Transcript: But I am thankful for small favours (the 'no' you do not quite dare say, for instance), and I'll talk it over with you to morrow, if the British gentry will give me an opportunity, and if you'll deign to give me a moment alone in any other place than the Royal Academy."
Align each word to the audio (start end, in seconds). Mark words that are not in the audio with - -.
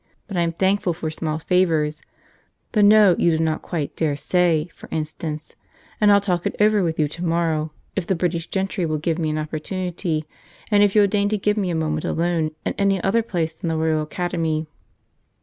But 0.27 0.35
I 0.35 0.41
am 0.41 0.51
thankful 0.51 0.93
for 0.93 1.11
small 1.11 1.37
favours 1.37 2.01
(the 2.71 2.81
'no' 2.81 3.15
you 3.19 3.37
do 3.37 3.43
not 3.43 3.61
quite 3.61 3.95
dare 3.95 4.15
say, 4.15 4.67
for 4.73 4.89
instance), 4.91 5.55
and 6.01 6.11
I'll 6.11 6.19
talk 6.19 6.47
it 6.47 6.55
over 6.59 6.81
with 6.81 6.97
you 6.97 7.07
to 7.09 7.23
morrow, 7.23 7.71
if 7.95 8.07
the 8.07 8.15
British 8.15 8.47
gentry 8.47 8.83
will 8.83 8.97
give 8.97 9.19
me 9.19 9.29
an 9.29 9.37
opportunity, 9.37 10.25
and 10.71 10.81
if 10.81 10.95
you'll 10.95 11.05
deign 11.05 11.29
to 11.29 11.37
give 11.37 11.55
me 11.55 11.69
a 11.69 11.75
moment 11.75 12.05
alone 12.05 12.49
in 12.65 12.73
any 12.79 12.99
other 13.03 13.21
place 13.21 13.53
than 13.53 13.67
the 13.67 13.77
Royal 13.77 14.01
Academy." 14.01 14.65